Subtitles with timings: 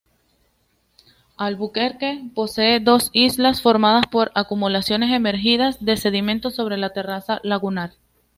[1.37, 7.91] Albuquerque posee dos islas formadas por acumulaciones emergidas de sedimentos sobre la terraza lagunar.